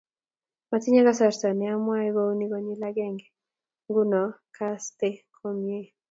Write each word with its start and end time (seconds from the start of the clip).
Matinye 0.69 1.01
kasarta 1.07 1.47
ne 1.53 1.65
amwoe 1.73 2.07
kouni 2.15 2.45
konyil 2.51 2.81
aeng 2.89 3.21
nguono 3.87 4.23
kaste 4.55 5.09
komye 5.37 5.79